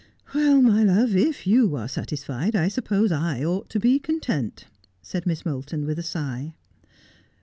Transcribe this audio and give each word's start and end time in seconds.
'Well, 0.33 0.63
my 0.63 0.83
love, 0.83 1.15
if 1.15 1.45
you 1.45 1.75
are 1.75 1.87
satisfied 1.87 2.55
I 2.55 2.69
suppose 2.69 3.11
I 3.11 3.43
ought 3.43 3.69
to 3.69 3.79
be 3.79 3.99
content,' 3.99 4.65
said 5.03 5.27
Miss 5.27 5.45
Moulton 5.45 5.85
with 5.85 5.99
a 5.99 6.01
sigh. 6.01 6.55